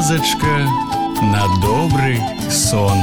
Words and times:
казачка 0.00 0.56
на 1.20 1.44
добрый 1.60 2.18
сон. 2.50 2.96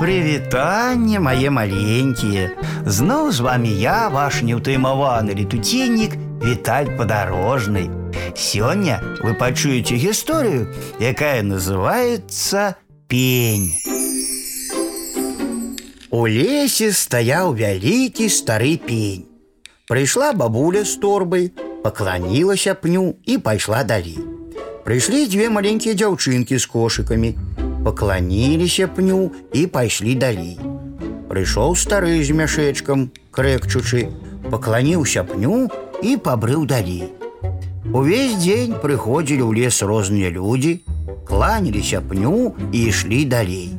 Прывітанне 0.00 1.20
мае 1.20 1.50
маленькія. 1.52 2.56
Зноў 2.86 3.32
з 3.36 3.44
вами 3.44 3.68
я, 3.68 4.08
ваш 4.08 4.40
неўтаймаваны 4.40 5.36
летуценнік 5.36 6.16
Віталь 6.40 6.88
падарожны. 6.96 7.84
Сёння 8.32 8.96
вы 9.20 9.36
пачуеце 9.36 10.00
гісторыю, 10.00 10.72
якая 10.96 11.44
называецца 11.44 12.80
пень. 13.12 13.76
У 16.08 16.24
лесе 16.24 16.92
стаяў 16.96 17.52
вялікі 17.52 18.32
стары 18.32 18.80
пень. 18.80 19.28
Прыйшла 19.84 20.32
бабуля 20.32 20.88
з 20.88 20.96
торбай, 20.96 21.52
пакланілася 21.84 22.74
пню 22.74 23.14
і 23.26 23.38
пайшла 23.38 23.84
далей. 23.84 24.33
Прыйшлі 24.84 25.26
дзве 25.28 25.48
маленькія 25.52 25.94
дзяўчынкі 25.94 26.58
з 26.58 26.66
кошыкамі, 26.66 27.30
пакланіліся 27.84 28.88
пню 28.88 29.30
і 29.52 29.66
пайшлі 29.66 30.14
далей. 30.14 30.56
Прыйшоў 31.30 31.76
стары 31.78 32.18
з 32.24 32.34
мяшэчкам, 32.34 33.10
крэкчучы, 33.30 34.08
пакланіўся 34.50 35.22
пню 35.24 35.68
і 36.02 36.16
пабрыў 36.16 36.66
далей. 36.66 37.12
Увесь 37.92 38.34
дзень 38.40 38.74
прыходзілі 38.82 39.44
ў 39.46 39.50
лес 39.62 39.82
розныя 39.82 40.30
людзі, 40.30 40.80
кланяліся 41.28 42.00
пню 42.00 42.54
і 42.72 42.78
ішлі 42.90 43.24
далей. 43.30 43.70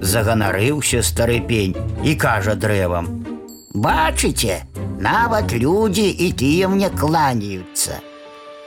Заганарыўся 0.00 1.02
стары 1.02 1.40
пень 1.40 1.76
і 2.04 2.16
кажа 2.16 2.54
дрэвам: « 2.54 3.84
Бачыце, 3.84 4.64
нават 5.00 5.52
людзі 5.52 6.08
і 6.08 6.32
тыя 6.32 6.68
мне 6.68 6.88
кланяюцца. 6.88 8.00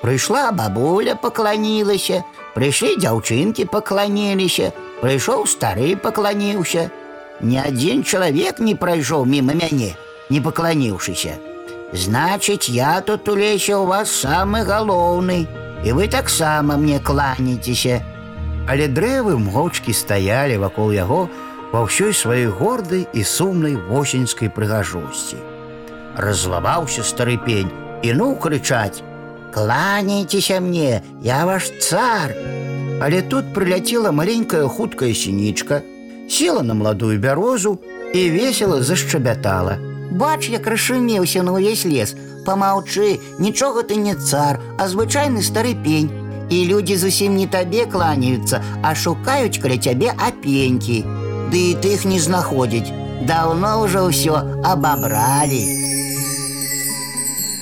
Прыйшла 0.02 0.52
бабуля 0.52 1.16
пакланілася, 1.16 2.22
прыйшлі 2.54 2.96
дзяўчынкі 3.02 3.66
пакланіліся, 3.74 4.72
прыйшоў 5.02 5.48
стары 5.50 5.96
пакланіўся. 5.96 6.90
Ні 7.42 7.58
адзін 7.62 8.04
чалавек 8.04 8.60
не 8.60 8.76
прайшоў 8.76 9.26
міма 9.26 9.58
мяне, 9.58 9.96
не 10.30 10.42
пакланіўшыся. 10.42 11.38
Значыць, 11.94 12.70
я 12.70 13.02
тут 13.02 13.30
у 13.30 13.36
лесе 13.36 13.76
у 13.76 13.86
вас 13.86 14.12
самы 14.12 14.64
галоўны, 14.68 15.48
і 15.84 15.92
вы 15.92 16.08
таксама 16.08 16.78
мне 16.78 17.00
кланяцеся. 17.00 18.02
Але 18.68 18.88
дрэвы 18.92 19.38
моўчкі 19.40 19.94
стаялі 19.96 20.58
вакол 20.60 20.92
яго 20.92 21.30
ва 21.72 21.88
ўсёй 21.88 22.12
сваёй 22.12 22.52
гордай 22.52 23.08
і 23.14 23.24
сумнай 23.24 23.76
восеньскай 23.76 24.52
прыгажосці. 24.52 25.40
Разлаваўся 26.18 27.04
стары 27.08 27.38
пень 27.40 27.72
і 28.04 28.14
ну 28.14 28.36
крычаць: « 28.36 29.11
Кланяйцеся 29.54 30.60
мне, 30.60 31.02
я 31.22 31.46
ваш 31.46 31.70
цар. 31.82 32.36
Але 33.02 33.22
тут 33.22 33.54
прыляцела 33.54 34.12
маленькая 34.12 34.68
хуткая 34.68 35.14
сінічка, 35.14 35.82
села 36.30 36.62
на 36.62 36.74
маладую 36.74 37.20
бярозу 37.20 37.80
і 38.14 38.30
весела 38.30 38.84
зашчабятала. 38.84 39.78
Бач, 40.12 40.50
як 40.50 40.68
расшумеўся 40.68 41.44
на 41.44 41.54
ўвесь 41.54 41.86
лес. 41.86 42.16
Памаўчы, 42.46 43.20
нічога 43.40 43.84
ты 43.84 43.96
не 44.00 44.16
цар, 44.16 44.62
а 44.80 44.88
звычайны 44.88 45.44
стары 45.44 45.76
пень. 45.76 46.10
І 46.50 46.64
людзі 46.66 46.96
зусім 46.96 47.36
не 47.36 47.48
табе 47.48 47.86
кланяюцца, 47.86 48.64
а 48.82 48.96
шукаюць 48.96 49.60
каля 49.60 49.78
цябе 49.78 50.16
апенькі. 50.16 51.04
Ды 51.52 51.60
і 51.72 51.78
тых 51.84 52.08
не 52.08 52.20
знаходзяць. 52.24 52.94
Даўно 53.28 53.84
ўжо 53.84 54.08
ўсё 54.08 54.64
абабралі. 54.64 55.91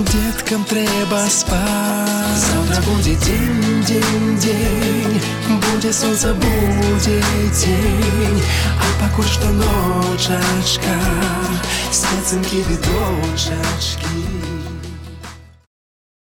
Деткам 0.00 0.64
трэба 0.64 1.28
спаць. 1.28 2.40
Завтра 2.40 2.80
будзе 2.88 3.14
дзень, 3.16 3.84
дзень, 3.84 4.38
дзень, 4.40 5.20
будзе 5.60 5.92
сонца, 5.92 6.32
будзе 6.32 7.20
дзень, 7.52 8.40
а 8.80 8.86
пакуль 9.02 9.28
што 9.28 9.46
ночачка, 9.60 10.96
Специнки 11.92 12.64
від 12.70 12.80